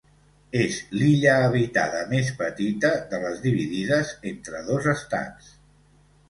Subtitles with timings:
[0.59, 5.55] És l'illa habitada més petita de les dividides entre dos estats.